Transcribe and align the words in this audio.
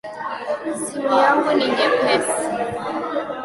Simu 0.85 1.13
yangu 1.23 1.49
ni 1.57 1.65
nyepesi 1.75 2.39